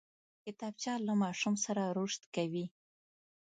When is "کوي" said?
2.35-2.65